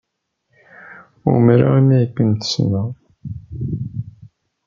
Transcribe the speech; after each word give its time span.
Umareɣ 1.31 1.71
imi 1.79 1.95
ay 1.97 2.05
kent-ssneɣ. 2.15 2.87